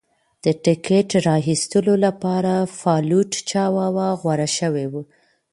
د 0.43 0.45
ټکټ 0.63 1.09
را 1.25 1.35
ایستلو 1.47 1.93
لپاره 2.05 2.53
فالوټ 2.79 3.31
چاواوا 3.49 4.09
غوره 4.21 4.47
شوی 4.57 4.85
و. 4.91 4.93